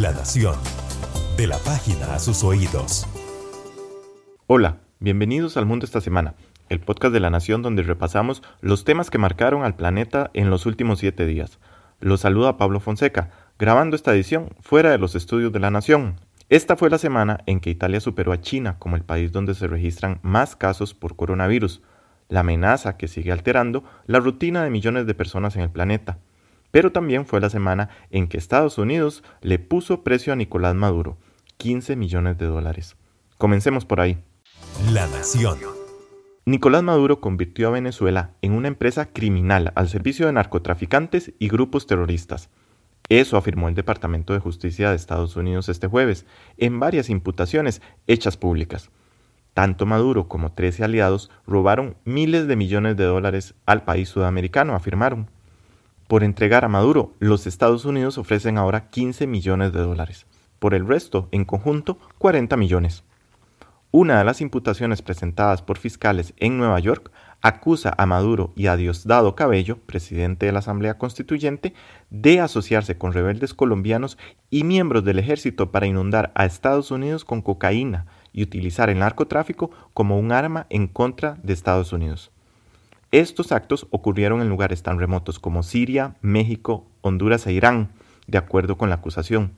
La 0.00 0.12
Nación. 0.12 0.56
De 1.38 1.46
la 1.46 1.56
página 1.56 2.14
a 2.14 2.18
sus 2.18 2.44
oídos. 2.44 3.06
Hola, 4.46 4.80
bienvenidos 4.98 5.56
al 5.56 5.64
Mundo 5.64 5.86
esta 5.86 6.02
semana, 6.02 6.34
el 6.68 6.80
podcast 6.80 7.14
de 7.14 7.20
La 7.20 7.30
Nación 7.30 7.62
donde 7.62 7.82
repasamos 7.82 8.42
los 8.60 8.84
temas 8.84 9.08
que 9.08 9.16
marcaron 9.16 9.64
al 9.64 9.74
planeta 9.74 10.30
en 10.34 10.50
los 10.50 10.66
últimos 10.66 10.98
siete 10.98 11.24
días. 11.24 11.60
Los 11.98 12.20
saluda 12.20 12.58
Pablo 12.58 12.78
Fonseca, 12.78 13.30
grabando 13.58 13.96
esta 13.96 14.12
edición 14.12 14.50
fuera 14.60 14.90
de 14.90 14.98
los 14.98 15.14
estudios 15.14 15.50
de 15.50 15.60
La 15.60 15.70
Nación. 15.70 16.16
Esta 16.50 16.76
fue 16.76 16.90
la 16.90 16.98
semana 16.98 17.38
en 17.46 17.60
que 17.60 17.70
Italia 17.70 18.00
superó 18.00 18.32
a 18.32 18.40
China 18.42 18.78
como 18.78 18.96
el 18.96 19.02
país 19.02 19.32
donde 19.32 19.54
se 19.54 19.66
registran 19.66 20.18
más 20.20 20.56
casos 20.56 20.92
por 20.92 21.16
coronavirus, 21.16 21.80
la 22.28 22.40
amenaza 22.40 22.98
que 22.98 23.08
sigue 23.08 23.32
alterando 23.32 23.82
la 24.06 24.20
rutina 24.20 24.62
de 24.62 24.68
millones 24.68 25.06
de 25.06 25.14
personas 25.14 25.56
en 25.56 25.62
el 25.62 25.70
planeta. 25.70 26.18
Pero 26.70 26.92
también 26.92 27.26
fue 27.26 27.40
la 27.40 27.50
semana 27.50 27.88
en 28.10 28.28
que 28.28 28.38
Estados 28.38 28.78
Unidos 28.78 29.22
le 29.40 29.58
puso 29.58 30.02
precio 30.02 30.32
a 30.32 30.36
Nicolás 30.36 30.74
Maduro, 30.74 31.18
15 31.56 31.96
millones 31.96 32.38
de 32.38 32.46
dólares. 32.46 32.96
Comencemos 33.38 33.84
por 33.84 34.00
ahí. 34.00 34.18
La 34.92 35.06
Nación. 35.08 35.58
Nicolás 36.44 36.82
Maduro 36.82 37.20
convirtió 37.20 37.68
a 37.68 37.72
Venezuela 37.72 38.30
en 38.40 38.52
una 38.52 38.68
empresa 38.68 39.06
criminal 39.12 39.72
al 39.74 39.88
servicio 39.88 40.26
de 40.26 40.32
narcotraficantes 40.32 41.32
y 41.38 41.48
grupos 41.48 41.86
terroristas. 41.86 42.50
Eso 43.08 43.36
afirmó 43.36 43.68
el 43.68 43.74
Departamento 43.74 44.32
de 44.32 44.40
Justicia 44.40 44.90
de 44.90 44.96
Estados 44.96 45.36
Unidos 45.36 45.68
este 45.68 45.86
jueves, 45.86 46.26
en 46.56 46.80
varias 46.80 47.10
imputaciones 47.10 47.82
hechas 48.06 48.36
públicas. 48.36 48.90
Tanto 49.54 49.86
Maduro 49.86 50.28
como 50.28 50.52
13 50.52 50.84
aliados 50.84 51.30
robaron 51.46 51.96
miles 52.04 52.46
de 52.46 52.56
millones 52.56 52.96
de 52.96 53.04
dólares 53.04 53.54
al 53.64 53.84
país 53.84 54.08
sudamericano, 54.08 54.74
afirmaron. 54.74 55.30
Por 56.08 56.22
entregar 56.22 56.64
a 56.64 56.68
Maduro, 56.68 57.14
los 57.18 57.48
Estados 57.48 57.84
Unidos 57.84 58.16
ofrecen 58.16 58.58
ahora 58.58 58.90
15 58.90 59.26
millones 59.26 59.72
de 59.72 59.80
dólares. 59.80 60.26
Por 60.60 60.72
el 60.72 60.86
resto, 60.86 61.28
en 61.32 61.44
conjunto, 61.44 61.98
40 62.18 62.56
millones. 62.56 63.02
Una 63.90 64.18
de 64.18 64.24
las 64.24 64.40
imputaciones 64.40 65.02
presentadas 65.02 65.62
por 65.62 65.78
fiscales 65.78 66.32
en 66.36 66.58
Nueva 66.58 66.78
York 66.78 67.10
acusa 67.42 67.92
a 67.98 68.06
Maduro 68.06 68.52
y 68.54 68.68
a 68.68 68.76
Diosdado 68.76 69.34
Cabello, 69.34 69.78
presidente 69.78 70.46
de 70.46 70.52
la 70.52 70.60
Asamblea 70.60 70.96
Constituyente, 70.96 71.74
de 72.10 72.38
asociarse 72.38 72.96
con 72.96 73.12
rebeldes 73.12 73.52
colombianos 73.52 74.16
y 74.48 74.62
miembros 74.62 75.04
del 75.04 75.18
ejército 75.18 75.72
para 75.72 75.86
inundar 75.86 76.30
a 76.36 76.46
Estados 76.46 76.92
Unidos 76.92 77.24
con 77.24 77.42
cocaína 77.42 78.06
y 78.32 78.44
utilizar 78.44 78.90
el 78.90 79.00
narcotráfico 79.00 79.72
como 79.92 80.20
un 80.20 80.30
arma 80.30 80.66
en 80.70 80.86
contra 80.86 81.36
de 81.42 81.52
Estados 81.52 81.92
Unidos. 81.92 82.30
Estos 83.12 83.52
actos 83.52 83.86
ocurrieron 83.90 84.40
en 84.40 84.48
lugares 84.48 84.82
tan 84.82 84.98
remotos 84.98 85.38
como 85.38 85.62
Siria, 85.62 86.16
México, 86.22 86.84
Honduras 87.02 87.46
e 87.46 87.52
Irán, 87.52 87.92
de 88.26 88.38
acuerdo 88.38 88.76
con 88.76 88.88
la 88.88 88.96
acusación. 88.96 89.52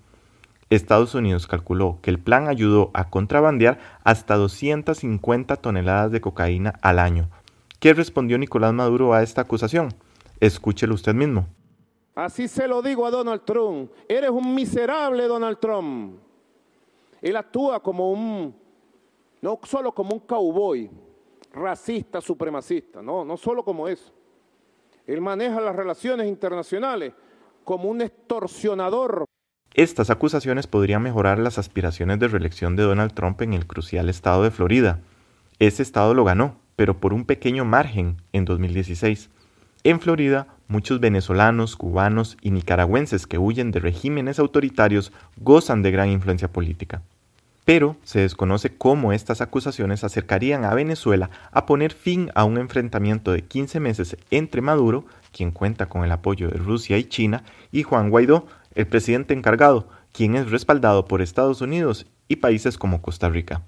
Estados 0.68 1.14
Unidos 1.14 1.46
calculó 1.46 1.98
que 2.02 2.10
el 2.10 2.19
plan 2.19 2.46
ayudó 2.46 2.91
a 2.92 3.08
contrabandear 3.08 3.78
hasta 4.04 4.36
250 4.36 5.56
toneladas 5.56 6.12
de 6.12 6.20
cocaína 6.20 6.74
al 6.82 6.98
año. 6.98 7.30
¿Qué 7.80 7.94
respondió 7.94 8.36
Nicolás 8.36 8.74
Maduro 8.74 9.14
a 9.14 9.22
esta 9.22 9.41
acusación? 9.41 9.94
Escúchelo 10.41 10.94
usted 10.94 11.14
mismo. 11.14 11.46
Así 12.14 12.48
se 12.48 12.69
lo 12.69 12.82
digo 12.82 13.06
a 13.06 13.10
Donald 13.10 13.42
Trump. 13.46 13.91
Eres 14.08 14.30
un 14.30 14.54
miserable 14.54 15.26
Donald 15.26 15.58
Trump. 15.58 16.19
Él 17.22 17.36
actúa 17.36 17.80
como 17.82 18.12
un, 18.12 18.54
no 19.41 19.58
solo 19.62 19.94
como 19.94 20.14
un 20.14 20.20
cowboy, 20.20 20.91
racista, 21.52 22.20
supremacista, 22.20 23.02
no, 23.02 23.24
no 23.24 23.36
solo 23.36 23.64
como 23.64 23.88
eso. 23.88 24.12
Él 25.06 25.20
maneja 25.20 25.60
las 25.60 25.74
relaciones 25.74 26.27
internacionales 26.27 27.14
como 27.64 27.88
un 27.88 28.02
extorsionador. 28.02 29.24
Estas 29.74 30.10
acusaciones 30.10 30.66
podrían 30.66 31.02
mejorar 31.02 31.38
las 31.38 31.58
aspiraciones 31.58 32.19
de 32.19 32.28
reelección 32.28 32.76
de 32.76 32.82
Donald 32.82 33.12
Trump 33.12 33.41
en 33.42 33.54
el 33.54 33.66
crucial 33.66 34.08
estado 34.08 34.42
de 34.42 34.50
Florida. 34.50 35.00
Ese 35.58 35.82
estado 35.82 36.14
lo 36.14 36.24
ganó, 36.24 36.56
pero 36.76 36.98
por 36.98 37.12
un 37.12 37.24
pequeño 37.24 37.65
margen 37.65 38.16
en 38.32 38.44
2016. 38.44 39.30
En 39.84 40.00
Florida, 40.00 40.48
muchos 40.66 41.00
venezolanos, 41.00 41.76
cubanos 41.76 42.36
y 42.42 42.50
nicaragüenses 42.50 43.26
que 43.26 43.38
huyen 43.38 43.70
de 43.70 43.80
regímenes 43.80 44.38
autoritarios 44.38 45.12
gozan 45.36 45.82
de 45.82 45.91
gran 45.91 46.10
influencia 46.10 46.53
política. 46.53 47.03
Pero 47.68 47.96
se 48.02 48.20
desconoce 48.20 48.74
cómo 48.74 49.12
estas 49.12 49.42
acusaciones 49.42 50.02
acercarían 50.02 50.64
a 50.64 50.72
Venezuela 50.72 51.28
a 51.52 51.66
poner 51.66 51.92
fin 51.92 52.30
a 52.34 52.44
un 52.44 52.56
enfrentamiento 52.56 53.30
de 53.30 53.42
15 53.42 53.78
meses 53.78 54.16
entre 54.30 54.62
Maduro, 54.62 55.04
quien 55.32 55.50
cuenta 55.50 55.84
con 55.84 56.02
el 56.02 56.10
apoyo 56.10 56.48
de 56.48 56.56
Rusia 56.56 56.96
y 56.96 57.04
China, 57.04 57.44
y 57.70 57.82
Juan 57.82 58.08
Guaidó, 58.08 58.46
el 58.74 58.86
presidente 58.86 59.34
encargado, 59.34 59.86
quien 60.14 60.34
es 60.34 60.50
respaldado 60.50 61.04
por 61.04 61.20
Estados 61.20 61.60
Unidos 61.60 62.06
y 62.26 62.36
países 62.36 62.78
como 62.78 63.02
Costa 63.02 63.28
Rica. 63.28 63.60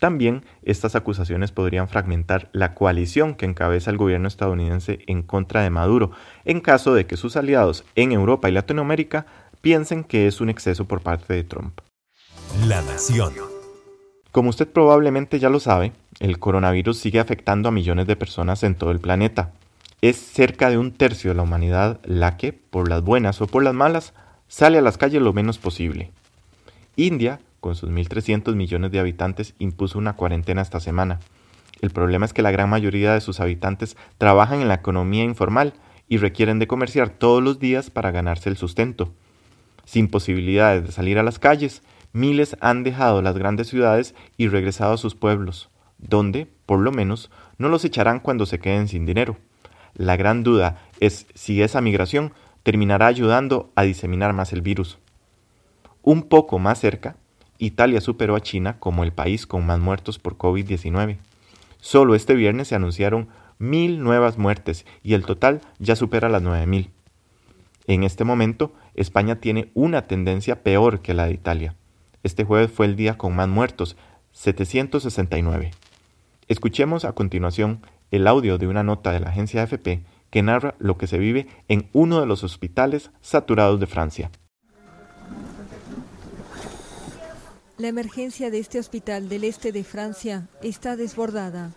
También 0.00 0.42
estas 0.64 0.96
acusaciones 0.96 1.52
podrían 1.52 1.86
fragmentar 1.86 2.48
la 2.50 2.74
coalición 2.74 3.36
que 3.36 3.46
encabeza 3.46 3.92
el 3.92 3.96
gobierno 3.96 4.26
estadounidense 4.26 5.04
en 5.06 5.22
contra 5.22 5.62
de 5.62 5.70
Maduro, 5.70 6.10
en 6.44 6.60
caso 6.60 6.94
de 6.94 7.06
que 7.06 7.16
sus 7.16 7.36
aliados 7.36 7.84
en 7.94 8.10
Europa 8.10 8.48
y 8.48 8.52
Latinoamérica 8.52 9.24
piensen 9.60 10.02
que 10.02 10.26
es 10.26 10.40
un 10.40 10.48
exceso 10.48 10.88
por 10.88 11.00
parte 11.00 11.32
de 11.32 11.44
Trump. 11.44 11.78
La 12.66 12.82
Nación. 12.82 13.34
Como 14.32 14.50
usted 14.50 14.66
probablemente 14.66 15.38
ya 15.38 15.50
lo 15.50 15.60
sabe, 15.60 15.92
el 16.20 16.38
coronavirus 16.38 16.98
sigue 16.98 17.20
afectando 17.20 17.68
a 17.68 17.72
millones 17.72 18.06
de 18.06 18.16
personas 18.16 18.62
en 18.62 18.74
todo 18.74 18.90
el 18.90 19.00
planeta. 19.00 19.52
Es 20.00 20.16
cerca 20.16 20.70
de 20.70 20.78
un 20.78 20.92
tercio 20.92 21.30
de 21.30 21.36
la 21.36 21.42
humanidad 21.42 22.00
la 22.04 22.36
que, 22.36 22.52
por 22.52 22.88
las 22.88 23.02
buenas 23.02 23.40
o 23.40 23.46
por 23.46 23.62
las 23.62 23.74
malas, 23.74 24.14
sale 24.48 24.78
a 24.78 24.82
las 24.82 24.98
calles 24.98 25.20
lo 25.20 25.32
menos 25.32 25.58
posible. 25.58 26.12
India 26.96 27.40
con 27.64 27.76
sus 27.76 27.88
1.300 27.88 28.54
millones 28.56 28.92
de 28.92 28.98
habitantes, 28.98 29.54
impuso 29.58 29.98
una 29.98 30.16
cuarentena 30.16 30.60
esta 30.60 30.80
semana. 30.80 31.18
El 31.80 31.88
problema 31.88 32.26
es 32.26 32.34
que 32.34 32.42
la 32.42 32.50
gran 32.50 32.68
mayoría 32.68 33.14
de 33.14 33.22
sus 33.22 33.40
habitantes 33.40 33.96
trabajan 34.18 34.60
en 34.60 34.68
la 34.68 34.74
economía 34.74 35.24
informal 35.24 35.72
y 36.06 36.18
requieren 36.18 36.58
de 36.58 36.66
comerciar 36.66 37.08
todos 37.08 37.42
los 37.42 37.58
días 37.58 37.88
para 37.88 38.10
ganarse 38.10 38.50
el 38.50 38.58
sustento. 38.58 39.14
Sin 39.86 40.08
posibilidades 40.08 40.84
de 40.84 40.92
salir 40.92 41.18
a 41.18 41.22
las 41.22 41.38
calles, 41.38 41.80
miles 42.14 42.56
han 42.60 42.84
dejado 42.84 43.20
las 43.20 43.36
grandes 43.36 43.68
ciudades 43.68 44.14
y 44.38 44.48
regresado 44.48 44.94
a 44.94 44.98
sus 44.98 45.14
pueblos, 45.14 45.68
donde, 45.98 46.46
por 46.64 46.78
lo 46.78 46.92
menos, 46.92 47.30
no 47.58 47.68
los 47.68 47.84
echarán 47.84 48.20
cuando 48.20 48.46
se 48.46 48.60
queden 48.60 48.88
sin 48.88 49.04
dinero. 49.04 49.36
La 49.94 50.16
gran 50.16 50.42
duda 50.42 50.78
es 51.00 51.26
si 51.34 51.60
esa 51.60 51.82
migración 51.82 52.32
terminará 52.62 53.08
ayudando 53.08 53.72
a 53.74 53.82
diseminar 53.82 54.32
más 54.32 54.52
el 54.52 54.62
virus. 54.62 54.98
Un 56.02 56.22
poco 56.22 56.58
más 56.58 56.78
cerca, 56.78 57.16
Italia 57.58 58.00
superó 58.00 58.36
a 58.36 58.40
China 58.40 58.78
como 58.78 59.04
el 59.04 59.12
país 59.12 59.46
con 59.46 59.66
más 59.66 59.80
muertos 59.80 60.18
por 60.18 60.38
COVID-19. 60.38 61.18
Solo 61.80 62.14
este 62.14 62.34
viernes 62.34 62.68
se 62.68 62.74
anunciaron 62.76 63.28
mil 63.58 64.02
nuevas 64.02 64.38
muertes 64.38 64.86
y 65.02 65.14
el 65.14 65.24
total 65.26 65.60
ya 65.78 65.96
supera 65.96 66.28
las 66.28 66.42
9.000. 66.42 66.90
En 67.86 68.02
este 68.02 68.24
momento, 68.24 68.72
España 68.94 69.36
tiene 69.36 69.70
una 69.74 70.06
tendencia 70.06 70.62
peor 70.62 71.00
que 71.00 71.14
la 71.14 71.26
de 71.26 71.34
Italia. 71.34 71.74
Este 72.24 72.42
jueves 72.42 72.72
fue 72.72 72.86
el 72.86 72.96
día 72.96 73.18
con 73.18 73.36
más 73.36 73.48
muertos, 73.48 73.98
769. 74.32 75.72
Escuchemos 76.48 77.04
a 77.04 77.12
continuación 77.12 77.82
el 78.10 78.26
audio 78.26 78.56
de 78.56 78.66
una 78.66 78.82
nota 78.82 79.12
de 79.12 79.20
la 79.20 79.28
agencia 79.28 79.62
AFP 79.62 80.02
que 80.30 80.42
narra 80.42 80.74
lo 80.78 80.96
que 80.96 81.06
se 81.06 81.18
vive 81.18 81.46
en 81.68 81.90
uno 81.92 82.20
de 82.20 82.26
los 82.26 82.42
hospitales 82.42 83.10
saturados 83.20 83.78
de 83.78 83.86
Francia. 83.86 84.30
La 87.76 87.88
emergencia 87.88 88.50
de 88.50 88.58
este 88.58 88.78
hospital 88.78 89.28
del 89.28 89.44
este 89.44 89.70
de 89.70 89.84
Francia 89.84 90.48
está 90.62 90.96
desbordada. 90.96 91.72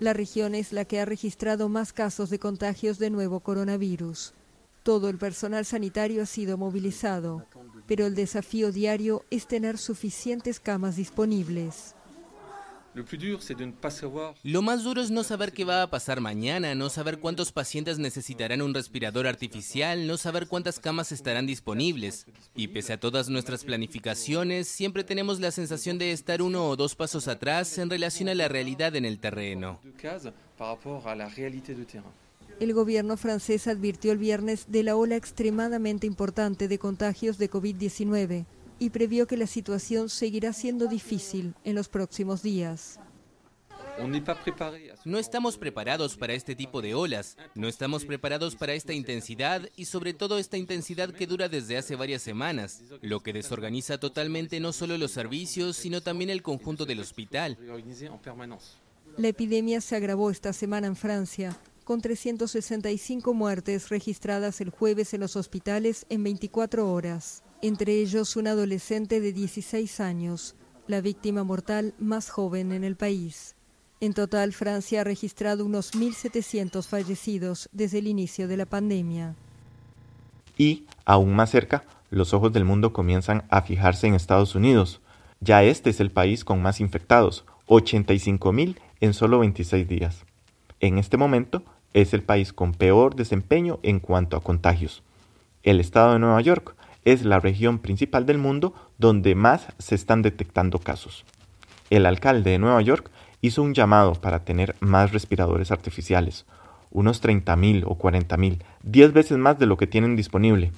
La 0.00 0.14
región 0.14 0.56
es 0.56 0.72
la 0.72 0.84
que 0.84 0.98
ha 0.98 1.04
registrado 1.04 1.68
más 1.68 1.92
casos 1.92 2.28
de 2.28 2.40
contagios 2.40 2.98
de 2.98 3.10
nuevo 3.10 3.38
coronavirus. 3.38 4.34
Todo 4.82 5.08
el 5.08 5.18
personal 5.18 5.64
sanitario 5.64 6.24
ha 6.24 6.26
sido 6.26 6.58
movilizado, 6.58 7.46
pero 7.86 8.06
el 8.06 8.14
desafío 8.14 8.72
diario 8.72 9.24
es 9.30 9.46
tener 9.46 9.78
suficientes 9.78 10.60
camas 10.60 10.96
disponibles. 10.96 11.94
Lo 14.42 14.60
más 14.60 14.84
duro 14.84 15.00
es 15.00 15.10
no 15.10 15.24
saber 15.24 15.52
qué 15.52 15.64
va 15.64 15.82
a 15.82 15.90
pasar 15.90 16.20
mañana, 16.20 16.74
no 16.74 16.90
saber 16.90 17.20
cuántos 17.20 17.50
pacientes 17.50 17.98
necesitarán 17.98 18.60
un 18.60 18.74
respirador 18.74 19.26
artificial, 19.26 20.06
no 20.06 20.18
saber 20.18 20.46
cuántas 20.46 20.78
camas 20.78 21.10
estarán 21.10 21.46
disponibles. 21.46 22.26
Y 22.54 22.68
pese 22.68 22.92
a 22.92 23.00
todas 23.00 23.30
nuestras 23.30 23.64
planificaciones, 23.64 24.68
siempre 24.68 25.04
tenemos 25.04 25.40
la 25.40 25.50
sensación 25.52 25.96
de 25.96 26.12
estar 26.12 26.42
uno 26.42 26.68
o 26.68 26.76
dos 26.76 26.94
pasos 26.94 27.28
atrás 27.28 27.78
en 27.78 27.88
relación 27.88 28.28
a 28.28 28.34
la 28.34 28.48
realidad 28.48 28.94
en 28.94 29.06
el 29.06 29.18
terreno. 29.20 29.80
El 32.60 32.74
gobierno 32.74 33.16
francés 33.16 33.66
advirtió 33.66 34.12
el 34.12 34.18
viernes 34.18 34.66
de 34.68 34.82
la 34.82 34.96
ola 34.96 35.16
extremadamente 35.16 36.06
importante 36.06 36.68
de 36.68 36.78
contagios 36.78 37.38
de 37.38 37.50
COVID-19 37.50 38.46
y 38.78 38.90
previó 38.90 39.26
que 39.26 39.36
la 39.36 39.46
situación 39.46 40.08
seguirá 40.08 40.52
siendo 40.52 40.86
difícil 40.86 41.54
en 41.64 41.74
los 41.74 41.88
próximos 41.88 42.42
días. 42.42 42.98
No 45.04 45.18
estamos 45.18 45.58
preparados 45.58 46.16
para 46.16 46.32
este 46.32 46.54
tipo 46.54 46.80
de 46.80 46.94
olas, 46.94 47.36
no 47.54 47.68
estamos 47.68 48.04
preparados 48.04 48.56
para 48.56 48.74
esta 48.74 48.92
intensidad 48.92 49.68
y 49.76 49.84
sobre 49.84 50.14
todo 50.14 50.38
esta 50.38 50.56
intensidad 50.56 51.12
que 51.12 51.26
dura 51.26 51.48
desde 51.48 51.76
hace 51.76 51.94
varias 51.94 52.22
semanas, 52.22 52.82
lo 53.02 53.20
que 53.20 53.32
desorganiza 53.32 53.98
totalmente 53.98 54.60
no 54.60 54.72
solo 54.72 54.96
los 54.98 55.10
servicios, 55.10 55.76
sino 55.76 56.00
también 56.00 56.30
el 56.30 56.42
conjunto 56.42 56.86
del 56.86 57.00
hospital. 57.00 57.58
La 59.18 59.28
epidemia 59.28 59.80
se 59.80 59.96
agravó 59.96 60.30
esta 60.30 60.52
semana 60.52 60.86
en 60.86 60.96
Francia, 60.96 61.56
con 61.92 62.00
365 62.00 63.34
muertes 63.34 63.90
registradas 63.90 64.62
el 64.62 64.70
jueves 64.70 65.12
en 65.12 65.20
los 65.20 65.36
hospitales 65.36 66.06
en 66.08 66.24
24 66.24 66.90
horas, 66.90 67.42
entre 67.60 68.00
ellos 68.00 68.34
un 68.36 68.46
adolescente 68.46 69.20
de 69.20 69.34
16 69.34 70.00
años, 70.00 70.56
la 70.86 71.02
víctima 71.02 71.44
mortal 71.44 71.92
más 71.98 72.30
joven 72.30 72.72
en 72.72 72.82
el 72.82 72.96
país. 72.96 73.56
En 74.00 74.14
total, 74.14 74.54
Francia 74.54 75.02
ha 75.02 75.04
registrado 75.04 75.66
unos 75.66 75.92
1.700 75.92 76.86
fallecidos 76.86 77.68
desde 77.72 77.98
el 77.98 78.06
inicio 78.06 78.48
de 78.48 78.56
la 78.56 78.64
pandemia. 78.64 79.36
Y, 80.56 80.86
aún 81.04 81.36
más 81.36 81.50
cerca, 81.50 81.84
los 82.08 82.32
ojos 82.32 82.54
del 82.54 82.64
mundo 82.64 82.94
comienzan 82.94 83.44
a 83.50 83.60
fijarse 83.60 84.06
en 84.06 84.14
Estados 84.14 84.54
Unidos. 84.54 85.02
Ya 85.40 85.62
este 85.62 85.90
es 85.90 86.00
el 86.00 86.10
país 86.10 86.42
con 86.42 86.62
más 86.62 86.80
infectados, 86.80 87.44
85.000 87.66 88.78
en 89.00 89.12
solo 89.12 89.40
26 89.40 89.86
días. 89.86 90.24
En 90.80 90.96
este 90.96 91.18
momento 91.18 91.62
es 91.94 92.14
el 92.14 92.22
país 92.22 92.52
con 92.52 92.72
peor 92.72 93.14
desempeño 93.14 93.78
en 93.82 94.00
cuanto 94.00 94.36
a 94.36 94.42
contagios. 94.42 95.02
El 95.62 95.80
estado 95.80 96.12
de 96.12 96.18
Nueva 96.18 96.40
York 96.40 96.74
es 97.04 97.24
la 97.24 97.40
región 97.40 97.78
principal 97.78 98.26
del 98.26 98.38
mundo 98.38 98.74
donde 98.98 99.34
más 99.34 99.68
se 99.78 99.94
están 99.94 100.22
detectando 100.22 100.78
casos. 100.78 101.24
El 101.90 102.06
alcalde 102.06 102.52
de 102.52 102.58
Nueva 102.58 102.80
York 102.80 103.10
hizo 103.40 103.62
un 103.62 103.74
llamado 103.74 104.14
para 104.14 104.44
tener 104.44 104.76
más 104.80 105.12
respiradores 105.12 105.70
artificiales, 105.70 106.46
unos 106.90 107.22
30.000 107.22 107.84
o 107.86 107.98
40.000, 107.98 108.62
10 108.82 109.12
veces 109.12 109.38
más 109.38 109.58
de 109.58 109.66
lo 109.66 109.76
que 109.76 109.86
tienen 109.86 110.16
disponible. 110.16 110.72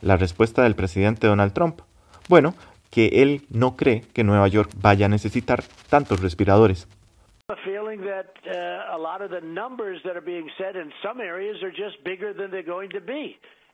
La 0.00 0.16
respuesta 0.16 0.62
del 0.62 0.76
presidente 0.76 1.26
Donald 1.26 1.52
Trump, 1.52 1.80
bueno, 2.28 2.54
que 2.90 3.22
él 3.22 3.42
no 3.50 3.76
cree 3.76 4.02
que 4.12 4.24
Nueva 4.24 4.48
York 4.48 4.70
vaya 4.80 5.06
a 5.06 5.10
necesitar 5.10 5.64
tantos 5.88 6.20
respiradores. 6.20 6.86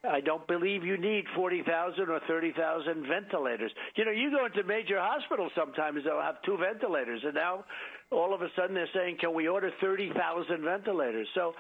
I 0.04 0.20
don't 0.20 0.46
believe 0.48 0.84
you 0.84 0.96
need 0.96 1.24
40,000 1.36 2.08
or 2.08 2.20
30,000 2.26 3.06
ventilators. 3.06 3.70
You 3.94 4.04
know, 4.04 4.10
you 4.10 4.32
go 4.32 4.46
into 4.46 4.64
major 4.64 4.98
hospitals 4.98 5.52
sometimes, 5.54 6.02
they'll 6.04 6.20
have 6.20 6.42
two 6.42 6.56
ventilators, 6.58 7.20
and 7.24 7.34
now 7.34 7.64
all 8.10 8.34
of 8.34 8.42
a 8.42 8.48
sudden 8.56 8.74
they're 8.74 8.88
saying, 8.92 9.18
can 9.20 9.32
we 9.32 9.46
order 9.46 9.70
30,000 9.80 10.60
ventilators? 10.62 11.28
So, 11.34 11.54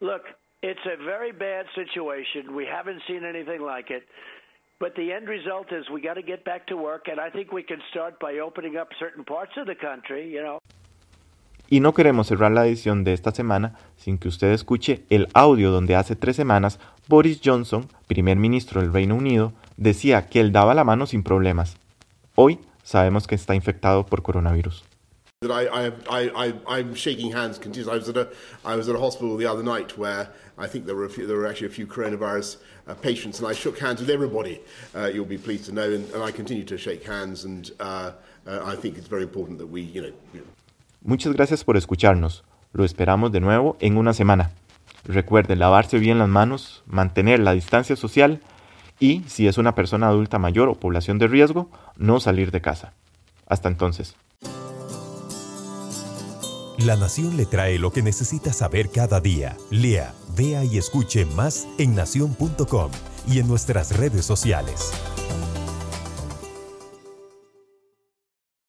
look, 0.00 0.22
it's 0.62 0.80
a 0.86 1.02
very 1.04 1.32
bad 1.32 1.66
situation. 1.74 2.54
We 2.54 2.66
haven't 2.66 3.02
seen 3.08 3.24
anything 3.24 3.62
like 3.62 3.90
it. 3.90 4.04
But 4.80 4.94
the 4.94 5.12
end 5.12 5.28
result 5.28 5.72
is 5.72 5.84
we 5.90 6.00
got 6.00 6.14
to 6.14 6.22
get 6.22 6.44
back 6.44 6.68
to 6.68 6.76
work, 6.76 7.08
and 7.08 7.18
I 7.18 7.30
think 7.30 7.50
we 7.50 7.64
can 7.64 7.78
start 7.90 8.20
by 8.20 8.38
opening 8.38 8.76
up 8.76 8.88
certain 9.00 9.24
parts 9.24 9.52
of 9.56 9.66
the 9.66 9.74
country, 9.74 10.30
you 10.30 10.40
know. 10.40 10.60
Y 11.70 11.80
no 11.80 11.92
queremos 11.92 12.28
cerrar 12.28 12.50
la 12.52 12.66
edición 12.66 13.04
de 13.04 13.12
esta 13.12 13.30
semana 13.30 13.74
sin 13.98 14.16
que 14.16 14.28
usted 14.28 14.52
escuche 14.52 15.04
el 15.10 15.28
audio 15.34 15.70
donde 15.70 15.96
hace 15.96 16.16
tres 16.16 16.34
semanas 16.34 16.78
Boris 17.08 17.40
Johnson, 17.44 17.88
primer 18.06 18.38
ministro 18.38 18.80
del 18.80 18.92
Reino 18.92 19.14
Unido, 19.14 19.52
decía 19.76 20.28
que 20.28 20.40
él 20.40 20.50
daba 20.50 20.74
la 20.74 20.84
mano 20.84 21.06
sin 21.06 21.22
problemas. 21.22 21.76
Hoy 22.36 22.58
sabemos 22.82 23.26
que 23.26 23.34
está 23.34 23.54
infectado 23.54 24.06
por 24.06 24.22
coronavirus. 24.22 24.82
I, 25.42 25.92
I, 26.10 26.30
I, 26.34 26.54
I'm 26.66 26.94
shaking 26.94 27.32
hands 27.32 27.58
continuously. 27.58 27.92
I 27.92 27.98
was, 27.98 28.08
at 28.08 28.16
a, 28.16 28.28
I 28.64 28.74
was 28.74 28.88
at 28.88 28.96
a 28.96 28.98
hospital 28.98 29.36
the 29.36 29.46
other 29.46 29.62
night 29.62 29.96
where 29.96 30.30
I 30.56 30.66
think 30.66 30.86
there 30.86 30.96
were, 30.96 31.04
a 31.04 31.10
few, 31.10 31.26
there 31.26 31.36
were 31.36 31.46
actually 31.46 31.68
a 31.68 31.70
few 31.70 31.86
coronavirus 31.86 32.56
uh, 32.88 32.94
patients, 32.94 33.38
and 33.38 33.46
I 33.46 33.52
shook 33.52 33.78
hands 33.78 34.00
with 34.00 34.10
everybody, 34.10 34.60
uh, 34.96 35.06
you'll 35.06 35.26
be 35.26 35.38
pleased 35.38 35.66
to 35.66 35.72
know, 35.72 35.92
and, 35.92 36.10
and 36.12 36.22
I 36.24 36.32
continue 36.32 36.64
to 36.64 36.78
shake 36.78 37.04
hands, 37.04 37.44
and 37.44 37.70
uh, 37.78 38.12
uh 38.46 38.62
I 38.64 38.74
think 38.74 38.98
it's 38.98 39.06
very 39.06 39.22
important 39.22 39.58
that 39.58 39.68
we, 39.68 39.82
you 39.82 40.02
know, 40.02 40.12
you 40.34 40.40
know 40.40 40.46
Muchas 41.02 41.32
gracias 41.32 41.64
por 41.64 41.76
escucharnos. 41.76 42.44
Lo 42.72 42.84
esperamos 42.84 43.32
de 43.32 43.40
nuevo 43.40 43.76
en 43.80 43.96
una 43.96 44.12
semana. 44.12 44.50
Recuerde 45.04 45.56
lavarse 45.56 45.98
bien 45.98 46.18
las 46.18 46.28
manos, 46.28 46.82
mantener 46.86 47.40
la 47.40 47.52
distancia 47.52 47.96
social 47.96 48.40
y, 49.00 49.22
si 49.26 49.46
es 49.46 49.58
una 49.58 49.74
persona 49.74 50.08
adulta 50.08 50.38
mayor 50.38 50.68
o 50.68 50.74
población 50.74 51.18
de 51.18 51.28
riesgo, 51.28 51.70
no 51.96 52.20
salir 52.20 52.50
de 52.50 52.60
casa. 52.60 52.94
Hasta 53.46 53.68
entonces. 53.68 54.16
La 56.78 56.96
Nación 56.96 57.36
le 57.36 57.44
trae 57.44 57.78
lo 57.78 57.92
que 57.92 58.02
necesita 58.02 58.52
saber 58.52 58.90
cada 58.90 59.20
día. 59.20 59.56
Lea, 59.70 60.14
vea 60.36 60.64
y 60.64 60.78
escuche 60.78 61.24
más 61.26 61.66
en 61.78 61.96
nación.com 61.96 62.90
y 63.26 63.40
en 63.40 63.48
nuestras 63.48 63.96
redes 63.96 64.24
sociales. 64.24 64.92